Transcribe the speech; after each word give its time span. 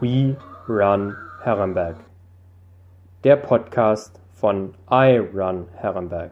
We 0.00 0.36
Run 0.68 1.16
Herrenberg. 1.42 1.96
Der 3.24 3.36
Podcast 3.36 4.20
von 4.36 4.74
I 4.90 5.16
Run 5.16 5.66
Herrenberg. 5.76 6.30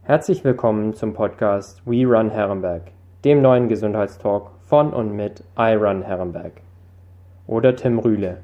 Herzlich 0.00 0.42
willkommen 0.42 0.94
zum 0.94 1.12
Podcast 1.12 1.82
We 1.84 2.06
Run 2.06 2.30
Herrenberg, 2.30 2.92
dem 3.22 3.42
neuen 3.42 3.68
Gesundheitstalk 3.68 4.52
von 4.62 4.94
und 4.94 5.14
mit 5.14 5.44
I 5.58 5.74
Run 5.74 6.00
Herrenberg. 6.00 6.62
Oder 7.46 7.76
Tim 7.76 7.98
Rühle, 7.98 8.38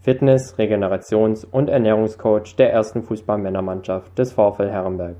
Fitness-, 0.00 0.58
Regenerations- 0.58 1.46
und 1.48 1.70
Ernährungscoach 1.70 2.56
der 2.56 2.72
ersten 2.72 3.04
Fußballmännermannschaft 3.04 4.18
des 4.18 4.32
VfL 4.32 4.70
Herrenberg. 4.70 5.18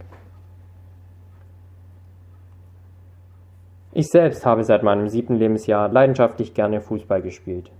Ich 3.92 4.08
selbst 4.08 4.44
habe 4.44 4.64
seit 4.64 4.82
meinem 4.82 5.06
siebten 5.08 5.36
Lebensjahr 5.36 5.88
leidenschaftlich 5.88 6.54
gerne 6.54 6.80
Fußball 6.80 7.22
gespielt. 7.22 7.70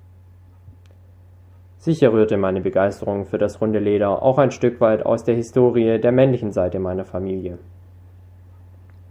Sicher 1.83 2.13
rührte 2.13 2.37
meine 2.37 2.61
Begeisterung 2.61 3.27
für 3.27 3.39
das 3.39 3.61
runde 3.61 3.81
Leder 3.81 4.23
auch 4.23 4.39
ein 4.39 4.53
Stück 4.53 4.81
weit 4.81 5.05
aus 5.05 5.25
der 5.25 5.35
Historie 5.35 5.99
der 5.99 6.13
männlichen 6.13 6.53
Seite 6.53 6.79
meiner 6.79 7.05
Familie. 7.05 7.59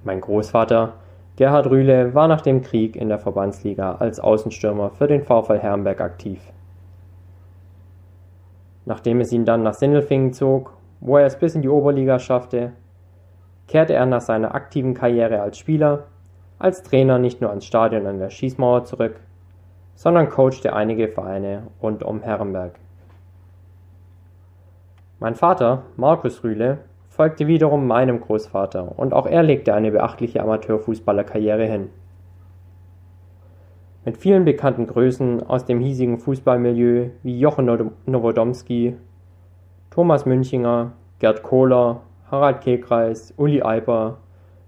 Mein 0.05 0.21
Großvater, 0.21 0.93
Gerhard 1.35 1.67
Rühle, 1.67 2.13
war 2.15 2.29
nach 2.29 2.39
dem 2.39 2.61
Krieg 2.61 2.95
in 2.95 3.09
der 3.09 3.19
Verbandsliga 3.19 3.95
als 3.95 4.21
Außenstürmer 4.21 4.91
für 4.91 5.07
den 5.07 5.21
VfL 5.21 5.57
Herrenberg 5.57 5.99
aktiv. 5.99 6.39
Nachdem 8.85 9.19
es 9.19 9.33
ihn 9.33 9.43
dann 9.43 9.63
nach 9.63 9.73
Sindelfingen 9.73 10.31
zog, 10.31 10.71
wo 11.01 11.17
er 11.17 11.25
es 11.25 11.37
bis 11.37 11.55
in 11.55 11.63
die 11.63 11.67
Oberliga 11.67 12.19
schaffte, 12.19 12.71
kehrte 13.67 13.95
er 13.95 14.05
nach 14.05 14.21
seiner 14.21 14.55
aktiven 14.55 14.93
Karriere 14.93 15.41
als 15.41 15.57
Spieler 15.57 16.05
als 16.57 16.83
Trainer 16.83 17.19
nicht 17.19 17.41
nur 17.41 17.49
ans 17.49 17.65
Stadion 17.65 18.07
an 18.07 18.19
der 18.19 18.29
Schießmauer 18.29 18.85
zurück, 18.85 19.19
sondern 20.01 20.29
coachte 20.29 20.73
einige 20.73 21.07
Vereine 21.09 21.67
rund 21.79 22.01
um 22.01 22.23
Herrenberg. 22.23 22.71
Mein 25.19 25.35
Vater, 25.35 25.83
Markus 25.95 26.43
Rühle, 26.43 26.79
folgte 27.07 27.45
wiederum 27.45 27.85
meinem 27.85 28.19
Großvater 28.19 28.97
und 28.97 29.13
auch 29.13 29.27
er 29.27 29.43
legte 29.43 29.75
eine 29.75 29.91
beachtliche 29.91 30.41
Amateurfußballerkarriere 30.41 31.65
hin. 31.65 31.89
Mit 34.03 34.17
vielen 34.17 34.43
bekannten 34.43 34.87
Größen 34.87 35.43
aus 35.47 35.65
dem 35.65 35.79
hiesigen 35.79 36.17
Fußballmilieu 36.17 37.11
wie 37.21 37.39
Jochen 37.39 37.91
Nowodomski, 38.07 38.97
Thomas 39.91 40.25
Münchinger, 40.25 40.93
Gerd 41.19 41.43
Kohler, 41.43 42.01
Harald 42.31 42.61
Kekreis, 42.61 43.35
Uli 43.37 43.61
Eiper, 43.61 44.17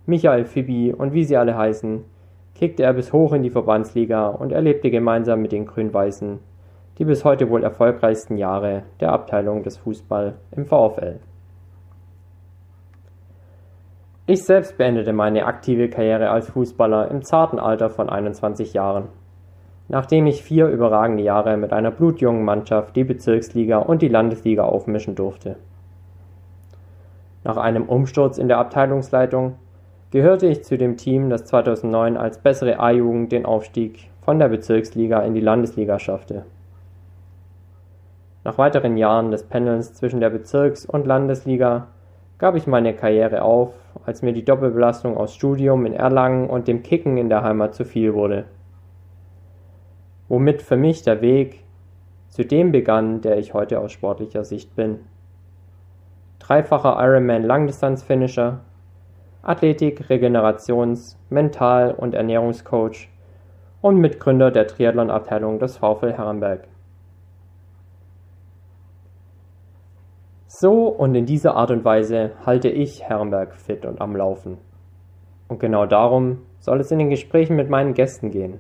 Michael 0.06 0.45
Fibi 0.45 0.94
und 0.94 1.14
wie 1.14 1.23
sie 1.23 1.38
alle 1.38 1.58
heißen, 1.58 2.06
kickte 2.64 2.83
er 2.83 2.94
bis 2.94 3.11
hoch 3.11 3.33
in 3.33 3.44
die 3.44 3.50
Verbandsliga 3.50 4.30
und 4.30 4.53
erlebte 4.53 4.89
gemeinsam 4.89 5.42
mit 5.42 5.52
den 5.52 5.66
Grün-Weißen 5.66 6.39
die 6.97 7.05
bis 7.05 7.25
heute 7.25 7.50
wohl 7.50 7.64
erfolgreichsten 7.64 8.38
Jahre 8.38 8.83
der 9.02 9.11
Abteilung 9.11 9.64
des 9.64 9.78
Fußball 9.78 10.36
im 10.52 10.66
VfL. 10.66 11.20
Ich 14.25 14.44
selbst 14.44 14.78
beendete 14.78 15.11
meine 15.11 15.45
aktive 15.45 15.89
Karriere 15.89 16.30
als 16.30 16.50
Fußballer 16.52 17.11
im 17.11 17.23
zarten 17.23 17.59
Alter 17.59 17.89
von 17.89 18.09
21 18.09 18.73
Jahren, 18.73 19.09
nachdem 19.89 20.27
ich 20.27 20.43
vier 20.43 20.67
überragende 20.67 21.23
Jahre 21.23 21.58
mit 21.58 21.73
einer 21.73 21.92
blutjungen 21.92 22.45
Mannschaft 22.45 22.95
die 22.95 23.04
Bezirksliga 23.04 23.80
und 23.80 24.02
die 24.02 24.08
Landesliga 24.08 24.64
aufmischen 24.64 25.15
durfte. 25.15 25.58
Nach 27.43 27.58
einem 27.58 27.89
Umsturz 27.89 28.38
in 28.38 28.48
der 28.48 28.59
Abteilungsleitung 28.59 29.55
gehörte 30.14 30.46
ich 30.46 30.64
zu 30.64 30.78
dem 30.78 30.96
Team, 30.96 31.32
das 31.32 31.46
2009 31.46 32.18
als 32.18 32.38
bessere 32.38 32.80
A-Jugend 32.80 33.32
den 33.32 33.48
Aufstieg 33.48 34.12
von 34.22 34.38
der 34.38 34.48
Bezirksliga 34.48 35.22
in 35.22 35.34
die 35.34 35.42
Landesliga 35.42 35.98
schaffte. 35.98 36.46
Nach 38.44 38.60
weiteren 38.60 38.96
Jahren 38.96 39.32
des 39.32 39.42
Pendelns 39.42 39.96
zwischen 39.96 40.20
der 40.20 40.30
Bezirks- 40.30 40.86
und 40.86 41.08
Landesliga 41.08 41.88
gab 42.38 42.56
ich 42.56 42.68
meine 42.68 42.94
Karriere 42.94 43.42
auf, 43.42 43.74
als 44.06 44.22
mir 44.22 44.34
die 44.34 44.46
Doppelbelastung 44.46 45.18
aus 45.18 45.34
Studium 45.34 45.84
in 45.88 45.94
Erlangen 45.94 46.48
und 46.48 46.68
dem 46.68 46.84
Kicken 46.84 47.18
in 47.18 47.30
der 47.30 47.42
Heimat 47.42 47.74
zu 47.74 47.84
viel 47.84 48.14
wurde. 48.14 48.45
Womit 50.28 50.62
für 50.62 50.78
mich 50.78 51.02
der 51.02 51.22
Weg 51.22 51.64
zu 52.30 52.45
dem 52.45 52.72
begann, 52.72 53.22
der 53.22 53.40
ich 53.40 53.56
heute 53.56 53.80
aus 53.80 53.92
sportlicher 53.92 54.44
Sicht 54.44 54.76
bin. 54.76 55.00
Dreifacher 56.38 56.98
Ironman 57.00 57.42
Langdistanz-Finisher, 57.42 58.60
Athletik-, 59.43 60.09
Regenerations-, 60.09 61.17
Mental- 61.30 61.93
und 61.93 62.15
Ernährungscoach 62.15 63.09
und 63.81 63.98
Mitgründer 63.98 64.52
der 64.52 64.67
Triathlon-Abteilung 64.67 65.59
des 65.59 65.77
VfL 65.77 66.14
Herrenberg. 66.14 66.67
So 70.48 70.87
und 70.87 71.14
in 71.15 71.26
dieser 71.26 71.55
Art 71.55 71.71
und 71.71 71.83
Weise 71.83 72.32
halte 72.45 72.70
ich 72.70 73.03
Herrenberg 73.03 73.55
fit 73.55 73.86
und 73.86 73.99
am 73.99 74.15
Laufen. 74.15 74.59
Und 75.49 75.59
genau 75.59 75.86
darum 75.86 76.39
soll 76.59 76.80
es 76.80 76.92
in 76.92 76.99
den 76.99 77.09
Gesprächen 77.09 77.58
mit 77.58 77.70
meinen 77.70 77.93
Gästen 77.93 78.32
gehen. 78.32 78.59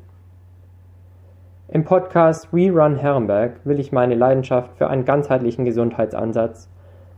Im 1.69 1.85
Podcast 1.85 2.51
We 2.51 2.69
Run 2.71 2.97
Herrenberg 2.97 3.61
will 3.63 3.79
ich 3.79 3.93
meine 3.93 4.15
Leidenschaft 4.15 4.75
für 4.77 4.89
einen 4.89 5.05
ganzheitlichen 5.05 5.63
Gesundheitsansatz 5.63 6.69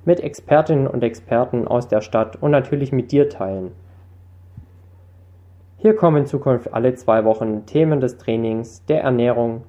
mit 0.06 0.20
Expertinnen 0.22 0.88
und 0.88 1.04
Experten 1.04 1.68
aus 1.68 1.88
der 1.88 2.02
Stadt 2.02 2.42
und 2.42 2.52
natürlich 2.52 2.92
mit 2.92 3.12
dir 3.12 3.28
teilen. 3.28 3.72
Hier 5.78 5.96
kommen 5.96 6.18
in 6.18 6.26
Zukunft 6.26 6.74
alle 6.74 6.96
zwei 6.96 7.26
Wochen 7.26 7.66
Themen 7.66 8.00
des 8.00 8.18
Trainings, 8.18 8.86
der 8.86 9.02
Ernährung, 9.02 9.64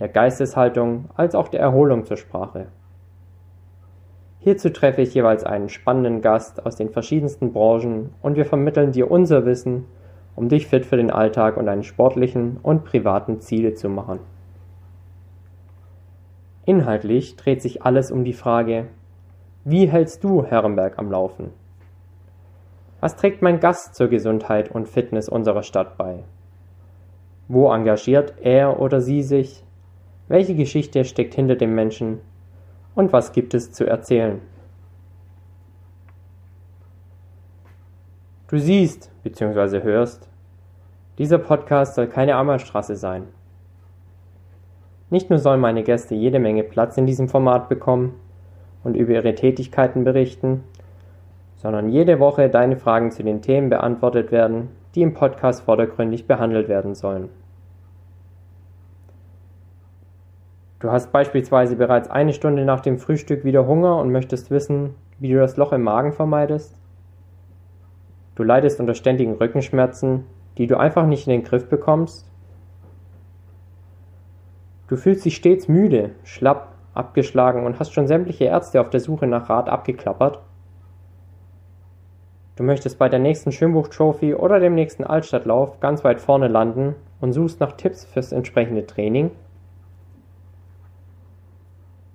der 0.00 0.08
Geisteshaltung 0.08 1.06
als 1.14 1.34
auch 1.34 1.48
der 1.48 1.60
Erholung 1.60 2.04
zur 2.04 2.16
Sprache. 2.16 2.66
Hierzu 4.40 4.70
treffe 4.70 5.02
ich 5.02 5.14
jeweils 5.14 5.44
einen 5.44 5.68
spannenden 5.68 6.20
Gast 6.20 6.66
aus 6.66 6.74
den 6.74 6.90
verschiedensten 6.90 7.52
Branchen 7.52 8.10
und 8.22 8.36
wir 8.36 8.44
vermitteln 8.44 8.90
dir 8.90 9.10
unser 9.10 9.46
Wissen, 9.46 9.84
um 10.34 10.48
dich 10.48 10.66
fit 10.66 10.84
für 10.84 10.96
den 10.96 11.10
Alltag 11.10 11.56
und 11.56 11.66
deine 11.66 11.84
sportlichen 11.84 12.58
und 12.62 12.84
privaten 12.84 13.40
Ziele 13.40 13.74
zu 13.74 13.88
machen. 13.88 14.18
Inhaltlich 16.64 17.36
dreht 17.36 17.62
sich 17.62 17.82
alles 17.82 18.10
um 18.10 18.24
die 18.24 18.32
Frage, 18.32 18.86
wie 19.64 19.86
hältst 19.86 20.24
du 20.24 20.44
Herrenberg 20.44 20.98
am 20.98 21.10
Laufen? 21.10 21.52
Was 23.00 23.16
trägt 23.16 23.42
mein 23.42 23.60
Gast 23.60 23.94
zur 23.94 24.08
Gesundheit 24.08 24.70
und 24.70 24.88
Fitness 24.88 25.28
unserer 25.28 25.62
Stadt 25.62 25.96
bei? 25.96 26.24
Wo 27.46 27.72
engagiert 27.72 28.34
er 28.40 28.80
oder 28.80 29.00
sie 29.00 29.22
sich? 29.22 29.64
Welche 30.26 30.56
Geschichte 30.56 31.04
steckt 31.04 31.34
hinter 31.34 31.54
dem 31.54 31.76
Menschen? 31.76 32.20
Und 32.96 33.12
was 33.12 33.32
gibt 33.32 33.54
es 33.54 33.72
zu 33.72 33.86
erzählen? 33.86 34.40
Du 38.48 38.58
siehst 38.58 39.12
bzw. 39.22 39.82
hörst, 39.82 40.28
dieser 41.18 41.38
Podcast 41.38 41.94
soll 41.94 42.08
keine 42.08 42.34
Ammerstraße 42.34 42.96
sein. 42.96 43.28
Nicht 45.08 45.30
nur 45.30 45.38
sollen 45.38 45.60
meine 45.60 45.84
Gäste 45.84 46.16
jede 46.16 46.40
Menge 46.40 46.64
Platz 46.64 46.96
in 46.96 47.06
diesem 47.06 47.28
Format 47.28 47.68
bekommen, 47.68 48.14
und 48.84 48.96
über 48.96 49.12
ihre 49.12 49.34
Tätigkeiten 49.34 50.04
berichten, 50.04 50.64
sondern 51.56 51.88
jede 51.88 52.18
Woche 52.18 52.48
deine 52.48 52.76
Fragen 52.76 53.10
zu 53.10 53.22
den 53.22 53.42
Themen 53.42 53.70
beantwortet 53.70 54.32
werden, 54.32 54.68
die 54.94 55.02
im 55.02 55.14
Podcast 55.14 55.62
vordergründig 55.62 56.26
behandelt 56.26 56.68
werden 56.68 56.94
sollen. 56.94 57.28
Du 60.80 60.90
hast 60.90 61.12
beispielsweise 61.12 61.76
bereits 61.76 62.10
eine 62.10 62.32
Stunde 62.32 62.64
nach 62.64 62.80
dem 62.80 62.98
Frühstück 62.98 63.44
wieder 63.44 63.68
Hunger 63.68 63.98
und 63.98 64.10
möchtest 64.10 64.50
wissen, 64.50 64.96
wie 65.20 65.30
du 65.32 65.38
das 65.38 65.56
Loch 65.56 65.72
im 65.72 65.82
Magen 65.82 66.12
vermeidest? 66.12 66.74
Du 68.34 68.42
leidest 68.42 68.80
unter 68.80 68.94
ständigen 68.94 69.34
Rückenschmerzen, 69.34 70.24
die 70.58 70.66
du 70.66 70.76
einfach 70.76 71.06
nicht 71.06 71.28
in 71.28 71.32
den 71.32 71.44
Griff 71.44 71.68
bekommst? 71.68 72.28
Du 74.88 74.96
fühlst 74.96 75.24
dich 75.24 75.36
stets 75.36 75.68
müde, 75.68 76.10
schlapp 76.24 76.71
abgeschlagen 76.94 77.64
und 77.64 77.78
hast 77.78 77.92
schon 77.92 78.06
sämtliche 78.06 78.44
Ärzte 78.44 78.80
auf 78.80 78.90
der 78.90 79.00
Suche 79.00 79.26
nach 79.26 79.48
Rat 79.48 79.68
abgeklappert? 79.68 80.40
Du 82.56 82.62
möchtest 82.62 82.98
bei 82.98 83.08
der 83.08 83.18
nächsten 83.18 83.50
Schwimmbuch-Trophy 83.50 84.34
oder 84.34 84.60
dem 84.60 84.74
nächsten 84.74 85.04
Altstadtlauf 85.04 85.80
ganz 85.80 86.04
weit 86.04 86.20
vorne 86.20 86.48
landen 86.48 86.94
und 87.20 87.32
suchst 87.32 87.60
nach 87.60 87.72
Tipps 87.72 88.04
fürs 88.04 88.32
entsprechende 88.32 88.86
Training? 88.86 89.30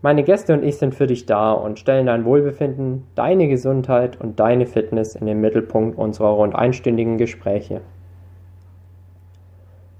Meine 0.03 0.23
Gäste 0.23 0.53
und 0.53 0.63
ich 0.63 0.77
sind 0.77 0.93
für 0.93 1.07
dich 1.07 1.25
da 1.25 1.53
und 1.53 1.79
stellen 1.79 2.05
dein 2.05 2.23
Wohlbefinden, 2.23 3.07
deine 3.15 3.47
Gesundheit 3.47 4.21
und 4.21 4.39
deine 4.39 4.67
Fitness 4.67 5.15
in 5.15 5.25
den 5.25 5.41
Mittelpunkt 5.41 5.97
unserer 5.97 6.29
rund 6.29 6.53
einstündigen 6.53 7.17
Gespräche. 7.17 7.81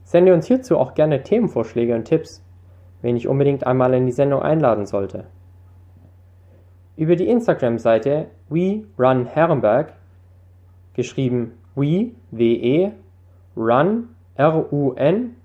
Sende 0.03 0.33
uns 0.33 0.45
hierzu 0.45 0.77
auch 0.77 0.94
gerne 0.94 1.24
Themenvorschläge 1.24 1.95
und 1.95 2.06
Tipps, 2.06 2.41
wen 3.07 3.15
ich 3.15 3.30
unbedingt 3.30 3.65
einmal 3.65 3.94
in 3.94 4.06
die 4.06 4.12
Sendung 4.12 4.42
einladen 4.42 4.86
sollte. 4.86 5.24
Über 6.98 7.15
die 7.15 7.30
Instagram-Seite 7.30 8.27
We 8.50 8.83
Run 9.00 9.25
Herrenberg, 9.25 9.94
geschrieben 10.94 11.54
We, 11.74 12.12
W-E, 12.31 12.92
Run, 13.56 14.09
R-U-N 14.36 15.36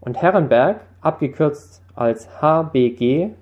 und 0.00 0.22
Herrenberg, 0.22 0.80
abgekürzt 1.02 1.82
als 1.94 2.40
HBG, 2.40 3.32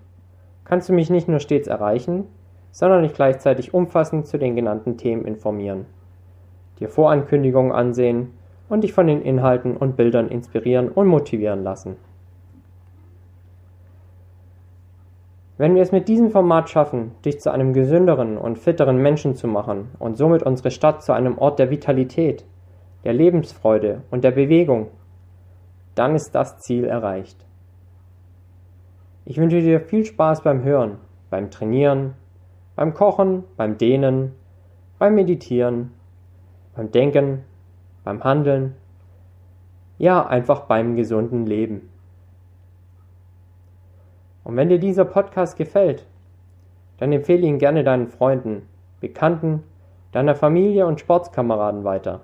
kannst 0.65 0.89
du 0.89 0.93
mich 0.93 1.09
nicht 1.09 1.29
nur 1.29 1.39
stets 1.39 1.69
erreichen, 1.69 2.25
sondern 2.73 3.05
dich 3.05 3.15
gleichzeitig 3.15 3.73
umfassend 3.73 4.27
zu 4.27 4.37
den 4.39 4.57
genannten 4.57 4.97
Themen 4.97 5.25
informieren, 5.25 5.87
dir 6.81 6.89
Vorankündigungen 6.89 7.71
ansehen 7.71 8.33
und 8.69 8.83
dich 8.83 8.93
von 8.93 9.07
den 9.07 9.23
Inhalten 9.23 9.77
und 9.77 9.97
Bildern 9.97 10.27
inspirieren 10.27 10.89
und 10.89 11.07
motivieren 11.07 11.63
lassen. 11.63 11.99
Wenn 15.59 15.75
wir 15.75 15.83
es 15.83 15.91
mit 15.91 16.07
diesem 16.07 16.31
Format 16.31 16.71
schaffen, 16.71 17.11
dich 17.25 17.41
zu 17.41 17.51
einem 17.51 17.73
gesünderen 17.73 18.39
und 18.39 18.59
fitteren 18.59 18.99
Menschen 18.99 19.35
zu 19.35 19.49
machen 19.49 19.89
und 19.99 20.17
somit 20.17 20.45
unsere 20.45 20.71
Stadt 20.71 21.03
zu 21.03 21.13
einem 21.13 21.37
Ort 21.37 21.59
der 21.59 21.69
Vitalität, 21.69 22.45
der 23.03 23.13
Lebensfreude 23.13 24.03
und 24.13 24.23
der 24.23 24.31
Bewegung, 24.31 24.87
dann 25.97 26.15
ist 26.15 26.33
das 26.37 26.61
Ziel 26.61 26.85
erreicht. 26.85 27.45
Ich 29.25 29.37
wünsche 29.37 29.61
dir 29.61 29.81
viel 29.81 30.05
Spaß 30.05 30.43
beim 30.43 30.63
Hören, 30.63 30.99
beim 31.29 31.51
Trainieren, 31.51 32.15
beim 32.77 32.95
Kochen, 32.95 33.43
beim 33.57 33.79
Dehnen, 33.79 34.37
beim 35.01 35.17
Meditieren, 35.17 35.91
beim 36.77 36.93
Denken, 36.93 37.43
beim 38.05 38.23
Handeln, 38.23 38.77
ja 39.99 40.25
einfach 40.25 40.67
beim 40.67 40.95
gesunden 40.95 41.47
Leben. 41.47 41.91
Und 44.49 44.57
wenn 44.57 44.71
dir 44.71 44.79
dieser 44.79 45.05
Podcast 45.05 45.59
gefällt, 45.59 46.07
dann 46.97 47.13
empfehle 47.13 47.47
ihn 47.47 47.59
gerne 47.59 47.85
deinen 47.85 48.09
Freunden, 48.09 48.63
Bekannten, 48.99 49.63
deiner 50.13 50.35
Familie 50.35 50.87
und 50.87 51.01
Sportskameraden 51.01 51.85
weiter. 51.85 52.23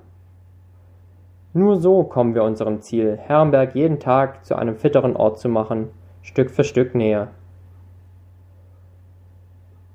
Nur 1.52 1.76
so 1.76 2.02
kommen 2.02 2.34
wir 2.34 2.42
unserem 2.42 2.80
Ziel, 2.80 3.18
Herrenberg 3.18 3.74
jeden 3.74 4.00
Tag 4.00 4.42
zu 4.42 4.56
einem 4.56 4.76
fitteren 4.76 5.16
Ort 5.16 5.38
zu 5.38 5.50
machen, 5.50 5.90
Stück 6.22 6.50
für 6.50 6.64
Stück 6.64 6.94
näher. 6.94 7.28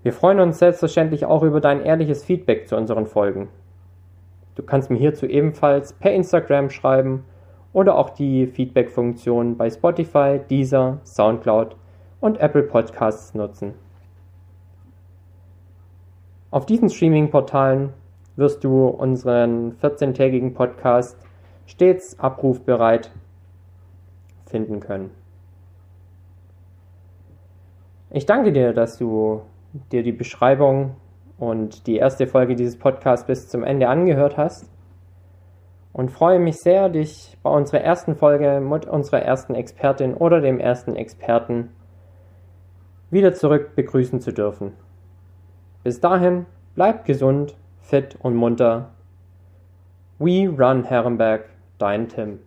Wir 0.03 0.13
freuen 0.13 0.39
uns 0.39 0.59
selbstverständlich 0.59 1.25
auch 1.25 1.41
über 1.41 1.61
dein 1.61 1.81
ehrliches 1.81 2.23
Feedback 2.23 2.67
zu 2.67 2.77
unseren 2.77 3.07
Folgen. 3.07 3.49
Du 4.53 4.61
kannst 4.61 4.91
mir 4.91 4.99
hierzu 4.99 5.25
ebenfalls 5.25 5.93
per 5.93 6.13
Instagram 6.13 6.69
schreiben 6.69 7.25
oder 7.73 7.97
auch 7.97 8.11
die 8.11 8.45
Feedback-Funktion 8.45 9.57
bei 9.57 9.71
Spotify, 9.71 10.39
Deezer, 10.47 10.99
Soundcloud 11.03 11.75
und 12.19 12.39
Apple 12.39 12.63
Podcasts 12.63 13.33
nutzen. 13.33 13.73
Auf 16.51 16.65
diesen 16.65 16.89
Streaming-Portalen 16.89 17.93
wirst 18.35 18.63
du 18.63 18.87
unseren 18.87 19.77
14-tägigen 19.77 20.53
Podcast 20.53 21.17
stets 21.65 22.19
abrufbereit 22.19 23.11
finden 24.47 24.79
können. 24.79 25.11
Ich 28.09 28.25
danke 28.25 28.51
dir, 28.51 28.73
dass 28.73 28.97
du 28.97 29.43
dir 29.91 30.01
die 30.01 30.11
Beschreibung 30.11 30.95
und 31.37 31.85
die 31.85 31.97
erste 31.97 32.25
Folge 32.25 32.55
dieses 32.55 32.77
Podcasts 32.77 33.27
bis 33.27 33.47
zum 33.47 33.63
Ende 33.63 33.87
angehört 33.87 34.35
hast 34.35 34.67
und 35.93 36.09
freue 36.09 36.39
mich 36.39 36.57
sehr, 36.57 36.89
dich 36.89 37.37
bei 37.43 37.51
unserer 37.51 37.81
ersten 37.81 38.15
Folge 38.15 38.59
mit 38.59 38.87
unserer 38.87 39.21
ersten 39.21 39.53
Expertin 39.53 40.15
oder 40.15 40.41
dem 40.41 40.59
ersten 40.59 40.95
Experten 40.95 41.69
wieder 43.11 43.33
zurück 43.33 43.75
begrüßen 43.75 44.21
zu 44.21 44.31
dürfen. 44.31 44.73
Bis 45.83 45.99
dahin, 45.99 46.45
bleib 46.75 47.05
gesund, 47.05 47.55
fit 47.81 48.17
und 48.21 48.35
munter. 48.35 48.89
We 50.19 50.49
Run 50.49 50.83
Herrenberg, 50.83 51.45
dein 51.77 52.09
Tim. 52.09 52.39